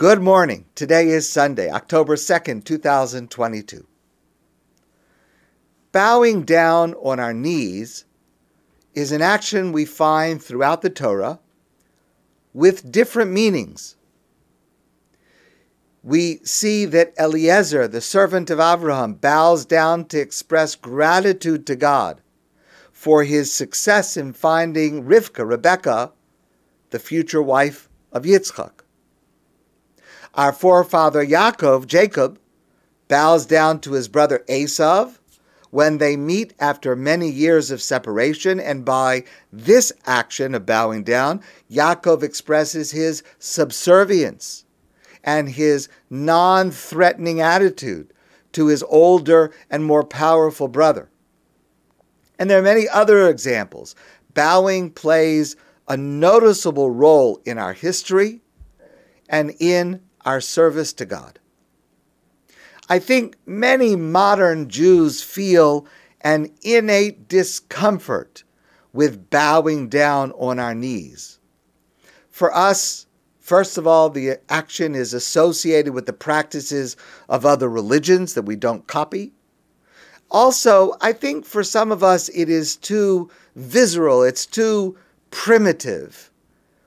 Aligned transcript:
Good 0.00 0.22
morning. 0.22 0.64
Today 0.74 1.08
is 1.08 1.28
Sunday, 1.28 1.70
October 1.70 2.16
2nd, 2.16 2.64
2022. 2.64 3.86
Bowing 5.92 6.44
down 6.44 6.94
on 6.94 7.20
our 7.20 7.34
knees 7.34 8.06
is 8.94 9.12
an 9.12 9.20
action 9.20 9.72
we 9.72 9.84
find 9.84 10.42
throughout 10.42 10.80
the 10.80 10.88
Torah 10.88 11.38
with 12.54 12.90
different 12.90 13.30
meanings. 13.30 13.96
We 16.02 16.40
see 16.44 16.86
that 16.86 17.12
Eliezer, 17.18 17.86
the 17.86 18.00
servant 18.00 18.48
of 18.48 18.58
Abraham, 18.58 19.12
bows 19.12 19.66
down 19.66 20.06
to 20.06 20.18
express 20.18 20.76
gratitude 20.76 21.66
to 21.66 21.76
God 21.76 22.22
for 22.90 23.24
his 23.24 23.52
success 23.52 24.16
in 24.16 24.32
finding 24.32 25.04
Rivka, 25.04 25.46
Rebecca, 25.46 26.12
the 26.88 26.98
future 26.98 27.42
wife 27.42 27.90
of 28.12 28.22
Yitzchak. 28.22 28.79
Our 30.34 30.52
forefather 30.52 31.24
Yaakov, 31.24 31.86
Jacob, 31.86 32.38
bows 33.08 33.46
down 33.46 33.80
to 33.80 33.92
his 33.92 34.08
brother 34.08 34.44
Esav 34.48 35.18
when 35.70 35.98
they 35.98 36.16
meet 36.16 36.54
after 36.58 36.96
many 36.96 37.28
years 37.30 37.70
of 37.70 37.80
separation, 37.80 38.58
and 38.58 38.84
by 38.84 39.24
this 39.52 39.92
action 40.06 40.54
of 40.54 40.66
bowing 40.66 41.04
down, 41.04 41.40
Yaakov 41.70 42.22
expresses 42.22 42.90
his 42.90 43.22
subservience 43.38 44.64
and 45.22 45.48
his 45.48 45.88
non 46.08 46.70
threatening 46.70 47.40
attitude 47.40 48.12
to 48.52 48.66
his 48.66 48.82
older 48.84 49.52
and 49.70 49.84
more 49.84 50.04
powerful 50.04 50.66
brother. 50.68 51.08
And 52.38 52.50
there 52.50 52.58
are 52.58 52.62
many 52.62 52.88
other 52.88 53.28
examples. 53.28 53.94
Bowing 54.34 54.90
plays 54.90 55.56
a 55.88 55.96
noticeable 55.96 56.90
role 56.90 57.40
in 57.44 57.58
our 57.58 57.72
history 57.72 58.40
and 59.28 59.54
in 59.60 60.00
our 60.24 60.40
service 60.40 60.92
to 60.94 61.06
God. 61.06 61.38
I 62.88 62.98
think 62.98 63.36
many 63.46 63.94
modern 63.94 64.68
Jews 64.68 65.22
feel 65.22 65.86
an 66.22 66.52
innate 66.62 67.28
discomfort 67.28 68.44
with 68.92 69.30
bowing 69.30 69.88
down 69.88 70.32
on 70.32 70.58
our 70.58 70.74
knees. 70.74 71.38
For 72.30 72.54
us, 72.54 73.06
first 73.38 73.78
of 73.78 73.86
all, 73.86 74.10
the 74.10 74.38
action 74.48 74.94
is 74.94 75.14
associated 75.14 75.94
with 75.94 76.06
the 76.06 76.12
practices 76.12 76.96
of 77.28 77.46
other 77.46 77.68
religions 77.68 78.34
that 78.34 78.42
we 78.42 78.56
don't 78.56 78.86
copy. 78.86 79.32
Also, 80.30 80.96
I 81.00 81.12
think 81.12 81.44
for 81.44 81.62
some 81.62 81.90
of 81.90 82.02
us 82.02 82.28
it 82.30 82.48
is 82.48 82.76
too 82.76 83.30
visceral, 83.56 84.22
it's 84.22 84.46
too 84.46 84.96
primitive. 85.30 86.30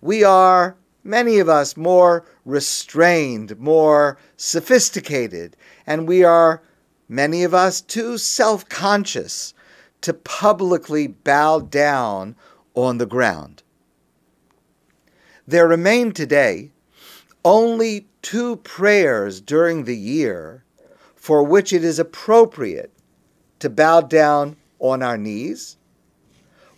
We 0.00 0.22
are, 0.22 0.76
many 1.04 1.38
of 1.38 1.48
us, 1.48 1.76
more 1.76 2.24
restrained, 2.44 3.58
more 3.58 4.18
sophisticated, 4.36 5.56
and 5.86 6.08
we 6.08 6.24
are, 6.24 6.62
many 7.08 7.44
of 7.44 7.54
us, 7.54 7.80
too 7.80 8.18
self 8.18 8.68
conscious 8.68 9.54
to 10.00 10.14
publicly 10.14 11.06
bow 11.06 11.60
down 11.60 12.34
on 12.74 12.98
the 12.98 13.06
ground. 13.06 13.62
There 15.46 15.68
remain 15.68 16.12
today 16.12 16.72
only 17.44 18.06
two 18.22 18.56
prayers 18.56 19.40
during 19.40 19.84
the 19.84 19.96
year 19.96 20.64
for 21.14 21.42
which 21.42 21.72
it 21.72 21.84
is 21.84 21.98
appropriate 21.98 22.92
to 23.58 23.70
bow 23.70 24.00
down 24.00 24.56
on 24.78 25.02
our 25.02 25.16
knees. 25.16 25.76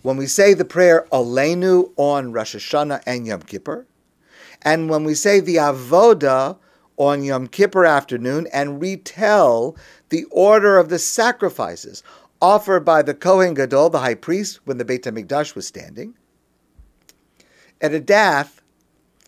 When 0.01 0.15
we 0.15 0.27
say 0.27 0.53
the 0.53 0.65
prayer 0.65 1.05
Aleinu 1.11 1.91
on 1.97 2.31
Rosh 2.31 2.55
Hashanah 2.55 3.03
and 3.05 3.27
Yom 3.27 3.41
Kippur, 3.41 3.85
and 4.61 4.89
when 4.89 5.03
we 5.03 5.13
say 5.13 5.39
the 5.39 5.55
Avoda 5.55 6.57
on 6.97 7.23
Yom 7.23 7.47
Kippur 7.47 7.85
afternoon 7.85 8.47
and 8.51 8.81
retell 8.81 9.77
the 10.09 10.25
order 10.25 10.77
of 10.77 10.89
the 10.89 10.99
sacrifices 10.99 12.03
offered 12.41 12.81
by 12.81 13.01
the 13.01 13.13
Kohen 13.13 13.53
Gadol, 13.53 13.89
the 13.89 13.99
high 13.99 14.15
priest, 14.15 14.59
when 14.65 14.77
the 14.77 14.85
Beit 14.85 15.03
HaMikdash 15.03 15.55
was 15.55 15.67
standing. 15.67 16.15
At 17.81 17.93
a 17.93 17.99
Adath, 17.99 18.61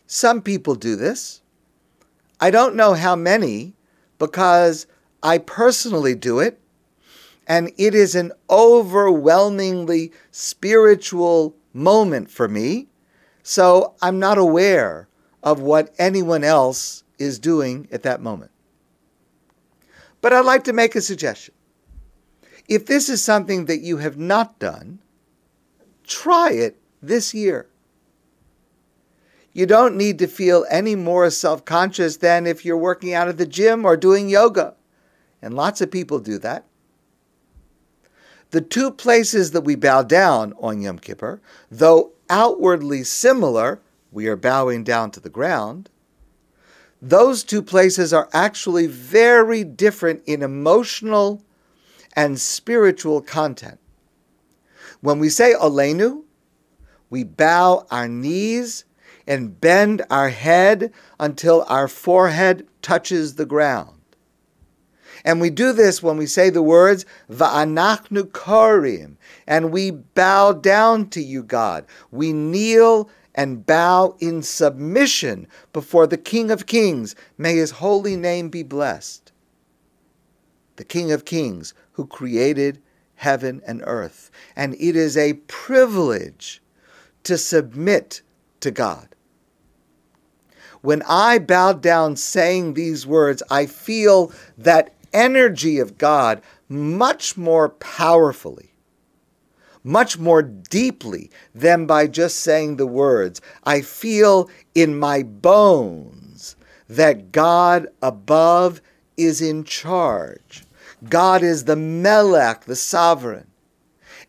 some 0.08 0.42
people 0.42 0.76
do 0.76 0.96
this. 0.96 1.42
I 2.40 2.52
don't 2.52 2.76
know 2.76 2.94
how 2.94 3.16
many 3.16 3.76
because 4.18 4.88
I 5.22 5.38
personally 5.38 6.16
do 6.16 6.40
it 6.40 6.60
and 7.48 7.72
it 7.78 7.94
is 7.94 8.16
an 8.16 8.32
overwhelmingly 8.50 10.12
spiritual 10.32 11.56
moment 11.74 12.30
for 12.30 12.48
me. 12.48 12.88
So 13.44 13.96
I'm 14.02 14.20
not 14.20 14.38
aware 14.38 15.09
of 15.44 15.60
what 15.60 15.94
anyone 15.98 16.44
else 16.44 17.04
is 17.18 17.40
doing 17.40 17.88
at 17.92 18.04
that 18.04 18.22
moment. 18.22 18.52
But 20.22 20.34
I'd 20.34 20.46
like 20.46 20.64
to 20.66 20.74
make 20.74 20.96
a 20.96 21.02
suggestion. 21.02 21.54
If 22.68 22.86
this 22.86 23.10
is 23.10 23.24
something 23.24 23.66
that 23.66 23.82
you 23.82 23.98
have 23.98 24.18
not 24.18 24.60
done, 24.60 25.00
try 26.06 26.52
it 26.52 26.78
this 27.02 27.34
year. 27.34 27.68
You 29.54 29.66
don't 29.66 29.96
need 29.96 30.20
to 30.20 30.28
feel 30.28 30.66
any 30.70 30.96
more 30.96 31.30
self 31.30 31.66
conscious 31.66 32.18
than 32.18 32.46
if 32.46 32.64
you're 32.64 32.78
working 32.78 33.14
out 33.14 33.28
at 33.28 33.38
the 33.38 33.46
gym 33.46 33.86
or 33.86 33.98
doing 33.98 34.30
yoga. 34.30 34.76
And 35.42 35.54
lots 35.54 35.82
of 35.82 35.90
people 35.90 36.20
do 36.20 36.38
that. 36.40 36.66
The 38.52 38.62
two 38.62 38.92
places 38.92 39.52
that 39.52 39.62
we 39.62 39.76
bow 39.76 40.04
down 40.04 40.54
on 40.60 40.82
Yom 40.82 41.00
Kippur, 41.00 41.42
though 41.70 42.12
outwardly 42.30 43.04
similar, 43.04 43.80
we 44.12 44.28
are 44.28 44.36
bowing 44.36 44.84
down 44.84 45.12
to 45.12 45.20
the 45.20 45.30
ground. 45.30 45.90
Those 47.02 47.44
two 47.44 47.62
places 47.62 48.12
are 48.14 48.30
actually 48.34 48.88
very 48.88 49.64
different 49.64 50.24
in 50.26 50.42
emotional 50.42 51.44
and 52.16 52.40
spiritual 52.40 53.22
content. 53.22 53.80
When 55.02 55.20
we 55.20 55.30
say 55.30 55.54
Aleinu, 55.54 56.24
we 57.10 57.24
bow 57.24 57.86
our 57.90 58.08
knees 58.08 58.84
and 59.26 59.60
bend 59.62 60.02
our 60.10 60.30
head 60.30 60.92
until 61.20 61.64
our 61.68 61.88
forehead 61.88 62.68
touches 62.82 63.36
the 63.36 63.46
ground. 63.46 63.96
And 65.24 65.42
we 65.42 65.50
do 65.50 65.74
this 65.74 66.02
when 66.02 66.18
we 66.18 66.26
say 66.26 66.50
the 66.50 66.64
words, 66.64 67.06
Va'anachnu 67.30 68.24
korim, 68.32 69.18
and 69.48 69.72
we 69.72 69.92
bow 69.92 70.54
down 70.54 71.10
to 71.10 71.22
you, 71.22 71.44
God. 71.44 71.86
We 72.12 72.34
kneel 72.34 73.10
and 73.36 73.66
bow 73.66 74.16
in 74.20 74.42
submission 74.42 75.48
before 75.74 76.08
the 76.08 76.18
King 76.18 76.52
of 76.52 76.66
Kings. 76.66 77.16
May 77.38 77.56
his 77.56 77.72
holy 77.72 78.16
name 78.16 78.50
be 78.50 78.64
blessed. 78.64 79.32
The 80.76 80.84
King 80.84 81.12
of 81.12 81.26
Kings 81.26 81.74
who 81.94 82.06
created 82.06 82.82
heaven 83.16 83.62
and 83.68 83.84
earth. 83.86 84.32
And 84.56 84.76
it 84.76 84.96
is 84.96 85.18
a 85.18 85.34
privilege 85.34 86.62
to 87.24 87.38
submit 87.38 88.22
to 88.62 88.72
God. 88.72 89.10
When 90.82 91.04
I 91.08 91.40
bow 91.40 91.74
down 91.74 92.16
saying 92.16 92.74
these 92.74 93.06
words, 93.06 93.44
I 93.52 93.66
feel 93.66 94.32
that 94.58 94.96
energy 95.12 95.80
of 95.80 95.98
God 95.98 96.42
much 96.70 97.36
more 97.36 97.70
powerfully, 97.70 98.69
much 99.84 100.18
more 100.18 100.42
deeply 100.42 101.30
than 101.54 101.86
by 101.86 102.08
just 102.08 102.40
saying 102.42 102.76
the 102.76 102.88
words. 102.88 103.42
I 103.64 103.82
feel 103.82 104.50
in 104.76 105.00
my 105.00 105.24
bones 105.24 106.56
that 106.88 107.32
God 107.32 107.88
above 108.02 108.82
is 109.18 109.42
in 109.42 109.64
charge. 109.64 110.64
God 111.08 111.44
is 111.44 111.66
the 111.66 111.76
Melech, 111.76 112.66
the 112.66 112.76
sovereign. 112.76 113.48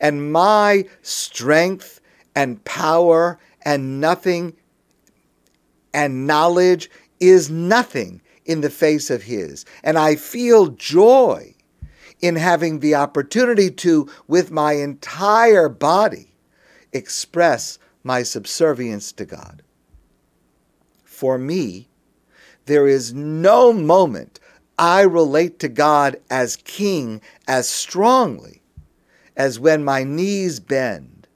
And 0.01 0.33
my 0.33 0.87
strength 1.03 2.01
and 2.35 2.65
power 2.65 3.39
and 3.63 4.01
nothing 4.01 4.55
and 5.93 6.27
knowledge 6.27 6.91
is 7.19 7.51
nothing 7.51 8.23
in 8.45 8.61
the 8.61 8.71
face 8.71 9.11
of 9.11 9.23
His. 9.23 9.65
And 9.83 9.99
I 9.99 10.17
feel 10.17 10.69
joy 10.69 11.55
in 12.21 12.37
having 12.37 12.81
the 12.81 12.95
opportunity 12.95 13.71
to, 13.71 14.09
with 14.27 14.51
my 14.51 14.75
entire 14.75 15.69
body, 15.69 16.35
express 16.93 17.79
my 18.03 18.23
subservience 18.23 19.13
to 19.13 19.25
God. 19.25 19.63
For 21.05 21.39
me, 21.39 21.89
there 22.67 22.87
is 22.87 23.13
no 23.13 23.73
moment 23.73 24.41
I 24.79 25.03
relate 25.03 25.59
to 25.59 25.69
God 25.69 26.17
as 26.31 26.57
King 26.57 27.21
as 27.47 27.69
strongly 27.69 28.63
as 29.37 29.61
when 29.61 29.85
my 29.85 30.05
knees 30.05 30.61
bend 30.61 31.27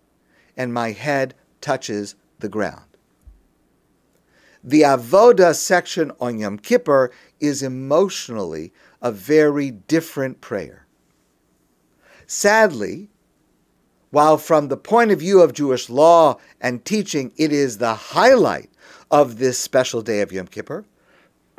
and 0.56 0.72
my 0.72 0.92
head 0.92 1.34
touches 1.60 2.14
the 2.38 2.48
ground. 2.48 2.83
The 4.66 4.81
Avoda 4.81 5.55
section 5.55 6.11
on 6.19 6.38
Yom 6.38 6.56
Kippur 6.56 7.11
is 7.38 7.62
emotionally 7.62 8.72
a 9.02 9.12
very 9.12 9.70
different 9.70 10.40
prayer. 10.40 10.87
Sadly, 12.26 13.11
while 14.11 14.38
from 14.38 14.69
the 14.69 14.78
point 14.78 15.11
of 15.11 15.20
view 15.20 15.43
of 15.43 15.52
Jewish 15.52 15.90
law 15.90 16.38
and 16.62 16.82
teaching, 16.82 17.31
it 17.37 17.52
is 17.52 17.76
the 17.76 17.94
highlight 17.94 18.70
of 19.11 19.37
this 19.37 19.58
special 19.58 20.00
day 20.00 20.22
of 20.22 20.32
Yom 20.32 20.46
Kippur, 20.46 20.87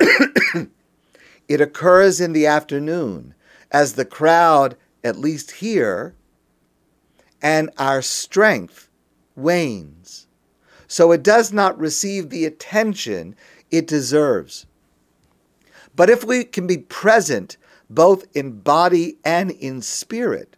it 1.48 1.60
occurs 1.60 2.20
in 2.20 2.32
the 2.32 2.46
afternoon 2.46 3.34
as 3.70 3.92
the 3.92 4.04
crowd, 4.04 4.76
at 5.04 5.16
least 5.16 5.52
here, 5.52 6.16
and 7.40 7.70
our 7.78 8.02
strength 8.02 8.90
wanes. 9.36 10.25
So 10.88 11.12
it 11.12 11.22
does 11.22 11.52
not 11.52 11.78
receive 11.78 12.30
the 12.30 12.44
attention 12.44 13.36
it 13.70 13.86
deserves. 13.86 14.66
But 15.94 16.10
if 16.10 16.24
we 16.24 16.44
can 16.44 16.66
be 16.66 16.78
present 16.78 17.56
both 17.88 18.24
in 18.34 18.60
body 18.60 19.16
and 19.24 19.50
in 19.50 19.82
spirit, 19.82 20.56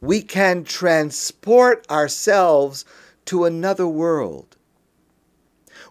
we 0.00 0.20
can 0.20 0.64
transport 0.64 1.86
ourselves 1.90 2.84
to 3.26 3.44
another 3.44 3.86
world. 3.86 4.56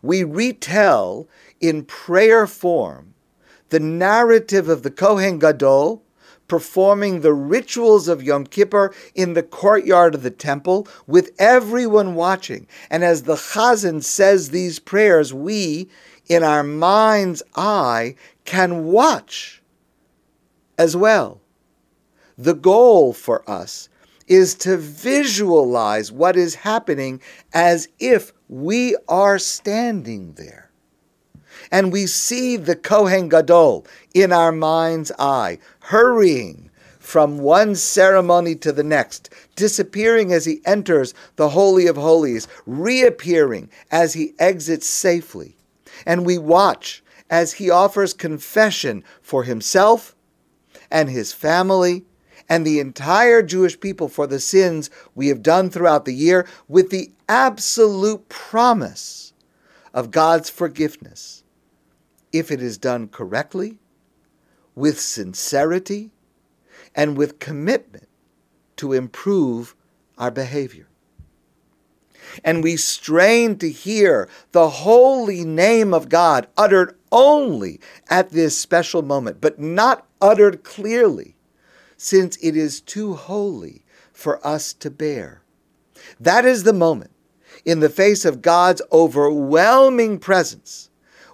We 0.02 0.24
retell 0.24 1.28
in 1.62 1.86
prayer 1.86 2.46
form 2.46 3.14
the 3.70 3.80
narrative 3.80 4.70
of 4.70 4.84
the 4.84 4.92
Kohen 4.92 5.40
Gadol 5.40 6.04
performing 6.54 7.22
the 7.22 7.34
rituals 7.34 8.08
of 8.08 8.22
Yom 8.22 8.46
Kippur 8.46 8.94
in 9.16 9.34
the 9.34 9.42
courtyard 9.42 10.14
of 10.14 10.22
the 10.22 10.30
temple 10.30 10.88
with 11.08 11.32
everyone 11.40 12.14
watching. 12.14 12.68
And 12.92 13.04
as 13.04 13.24
the 13.24 13.34
Chazan 13.34 14.04
says 14.04 14.52
these 14.52 14.78
prayers, 14.78 15.34
we, 15.34 15.90
in 16.30 16.44
our 16.44 16.62
mind's 16.62 17.42
eye, 17.56 18.14
can 18.46 18.86
watch 18.86 19.64
as 20.78 20.96
well. 20.96 21.42
The 22.38 22.54
goal 22.54 23.14
for 23.14 23.50
us 23.50 23.90
is 24.28 24.54
to 24.54 24.78
visualize 24.78 26.12
what 26.12 26.36
is 26.36 26.54
happening 26.54 27.20
as 27.52 27.88
if 27.98 28.32
we 28.48 28.96
are 29.08 29.40
standing 29.40 30.34
there. 30.34 30.70
And 31.72 31.92
we 31.92 32.08
see 32.08 32.58
the 32.58 32.76
Kohen 32.76 33.30
Gadol 33.30 33.86
in 34.14 34.32
our 34.32 34.52
mind's 34.52 35.12
eye, 35.18 35.60
hurrying 35.80 36.70
from 37.00 37.40
one 37.40 37.76
ceremony 37.76 38.56
to 38.56 38.72
the 38.72 38.84
next, 38.84 39.30
disappearing 39.56 40.32
as 40.32 40.46
he 40.46 40.62
enters 40.66 41.14
the 41.36 41.50
Holy 41.50 41.86
of 41.86 41.98
Holies, 41.98 42.48
reappearing 42.66 43.70
as 43.92 44.14
he 44.14 44.34
exits 44.40 44.88
safely. 44.88 45.58
And 46.06 46.26
we 46.26 46.38
watch 46.38 47.04
as 47.30 47.54
he 47.54 47.70
offers 47.70 48.14
confession 48.14 49.04
for 49.22 49.44
himself 49.44 50.16
and 50.90 51.10
his 51.10 51.34
family 51.34 52.06
and 52.48 52.66
the 52.66 52.80
entire 52.80 53.42
Jewish 53.42 53.80
people 53.80 54.08
for 54.08 54.28
the 54.28 54.40
sins 54.40 54.90
we 55.16 55.28
have 55.28 55.42
done 55.42 55.70
throughout 55.70 56.06
the 56.06 56.14
year 56.14 56.48
with 56.68 56.90
the 56.90 57.12
absolute 57.28 58.30
promise 58.30 59.34
of 59.94 60.12
God's 60.12 60.50
forgiveness 60.50 61.43
if 62.34 62.52
it 62.52 62.62
is 62.62 62.78
done 62.78 63.08
correctly, 63.08 63.78
with 64.76 65.00
sincerity, 65.00 66.12
and 66.96 67.16
with 67.16 67.40
commitment 67.40 68.10
to 68.76 68.92
improve 68.92 69.76
our 70.18 70.32
behavior. 70.32 70.88
And 72.44 72.64
we 72.64 72.78
strain 72.78 73.58
to 73.60 73.70
hear 73.70 74.28
the 74.52 74.70
holy 74.70 75.44
name 75.44 75.94
of 75.94 76.10
God 76.10 76.48
uttered 76.58 76.98
only 77.12 77.80
at 78.10 78.32
this 78.32 78.58
special 78.58 79.04
moment, 79.04 79.40
but 79.40 79.60
not 79.60 80.08
uttered 80.22 80.64
clearly 80.64 81.36
since 81.98 82.38
it 82.38 82.58
is 82.58 82.82
too 82.82 83.14
holy 83.14 83.86
for 84.12 84.46
us 84.46 84.74
to 84.74 84.90
bear. 84.90 85.42
That 86.20 86.46
is 86.46 86.64
the 86.64 86.74
moment, 86.74 87.12
in 87.66 87.80
the 87.80 87.90
face 87.90 88.26
of 88.26 88.42
God's 88.42 88.82
overwhelming 88.92 90.20
presence, 90.20 90.90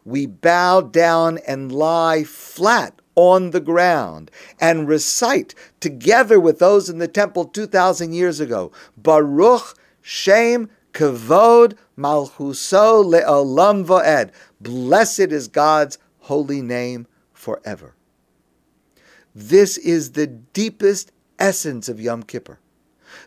we 0.05 0.25
bow 0.25 0.81
down 0.81 1.39
and 1.47 1.71
lie 1.71 2.23
flat 2.23 3.01
on 3.15 3.51
the 3.51 3.59
ground 3.59 4.31
and 4.59 4.87
recite 4.87 5.53
together 5.79 6.39
with 6.39 6.59
those 6.59 6.89
in 6.89 6.99
the 6.99 7.07
temple 7.07 7.45
2,000 7.45 8.13
years 8.13 8.39
ago 8.39 8.71
Baruch 8.97 9.77
Shem 10.01 10.69
Kavod 10.93 11.75
Malchuso 11.97 13.03
Le'olam 13.03 13.85
Vo'ed. 13.85 14.31
Blessed 14.61 15.31
is 15.31 15.47
God's 15.47 15.97
holy 16.19 16.61
name 16.61 17.07
forever. 17.33 17.95
This 19.35 19.77
is 19.77 20.11
the 20.11 20.27
deepest 20.27 21.11
essence 21.37 21.87
of 21.87 21.99
Yom 21.99 22.23
Kippur, 22.23 22.59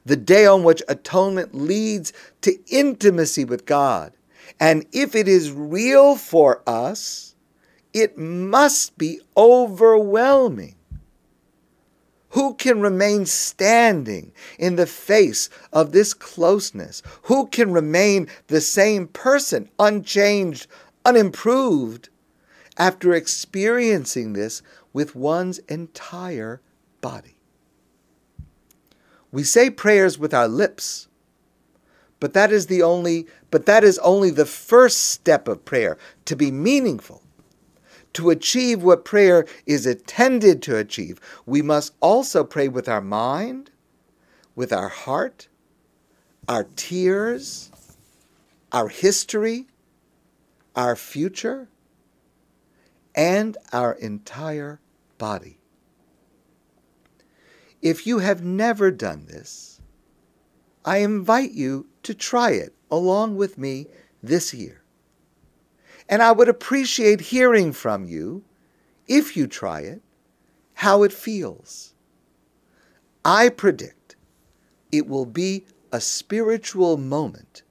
the 0.04 0.16
day 0.16 0.46
on 0.46 0.64
which 0.64 0.82
atonement 0.88 1.54
leads 1.54 2.12
to 2.42 2.58
intimacy 2.68 3.44
with 3.44 3.66
God. 3.66 4.12
And 4.60 4.86
if 4.92 5.14
it 5.14 5.28
is 5.28 5.50
real 5.50 6.16
for 6.16 6.62
us, 6.66 7.34
it 7.92 8.16
must 8.16 8.96
be 8.96 9.20
overwhelming. 9.36 10.76
Who 12.30 12.54
can 12.54 12.80
remain 12.80 13.26
standing 13.26 14.32
in 14.58 14.76
the 14.76 14.86
face 14.86 15.50
of 15.72 15.92
this 15.92 16.14
closeness? 16.14 17.02
Who 17.24 17.46
can 17.46 17.72
remain 17.72 18.28
the 18.46 18.62
same 18.62 19.08
person, 19.08 19.68
unchanged, 19.78 20.66
unimproved, 21.04 22.08
after 22.78 23.12
experiencing 23.12 24.32
this 24.32 24.62
with 24.92 25.14
one's 25.14 25.58
entire 25.58 26.60
body. 27.00 27.36
We 29.30 29.44
say 29.44 29.70
prayers 29.70 30.18
with 30.18 30.34
our 30.34 30.48
lips, 30.48 31.08
but 32.22 32.34
that 32.34 32.52
is 32.52 32.66
the 32.66 32.82
only 32.82 33.26
but 33.50 33.66
that 33.66 33.82
is 33.82 33.98
only 33.98 34.30
the 34.30 34.46
first 34.46 35.08
step 35.10 35.48
of 35.48 35.64
prayer 35.64 35.98
to 36.24 36.36
be 36.36 36.52
meaningful. 36.52 37.20
To 38.12 38.30
achieve 38.30 38.84
what 38.84 39.04
prayer 39.04 39.44
is 39.66 39.86
intended 39.86 40.62
to 40.62 40.76
achieve, 40.76 41.18
we 41.46 41.62
must 41.62 41.96
also 41.98 42.44
pray 42.44 42.68
with 42.68 42.88
our 42.88 43.00
mind, 43.00 43.72
with 44.54 44.72
our 44.72 44.88
heart, 44.88 45.48
our 46.46 46.68
tears, 46.76 47.72
our 48.70 48.86
history, 48.86 49.66
our 50.76 50.94
future, 50.94 51.70
and 53.16 53.56
our 53.72 53.94
entire 53.94 54.78
body. 55.18 55.58
If 57.80 58.06
you 58.06 58.20
have 58.20 58.44
never 58.44 58.92
done 58.92 59.26
this, 59.26 59.81
I 60.84 60.98
invite 60.98 61.52
you 61.52 61.86
to 62.02 62.14
try 62.14 62.50
it 62.50 62.74
along 62.90 63.36
with 63.36 63.56
me 63.56 63.86
this 64.22 64.52
year. 64.52 64.82
And 66.08 66.22
I 66.22 66.32
would 66.32 66.48
appreciate 66.48 67.20
hearing 67.20 67.72
from 67.72 68.04
you, 68.04 68.44
if 69.06 69.36
you 69.36 69.46
try 69.46 69.80
it, 69.80 70.02
how 70.74 71.02
it 71.02 71.12
feels. 71.12 71.94
I 73.24 73.48
predict 73.48 74.16
it 74.90 75.06
will 75.06 75.26
be 75.26 75.64
a 75.92 76.00
spiritual 76.00 76.96
moment 76.96 77.62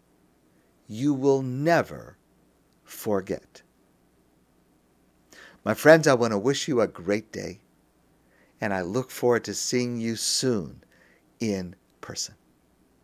you 0.88 1.14
will 1.14 1.42
never 1.42 2.18
forget. 2.84 3.62
My 5.64 5.74
friends, 5.74 6.08
I 6.08 6.16
want 6.16 6.32
to 6.32 6.38
wish 6.38 6.68
you 6.68 6.82
a 6.82 6.88
great 6.88 7.32
day, 7.32 7.60
and 8.60 8.74
I 8.74 8.82
look 8.82 9.12
forward 9.12 9.44
to 9.46 9.54
seeing 9.54 10.00
you 10.00 10.16
soon 10.16 10.84
in 11.40 11.76
person. 12.02 12.36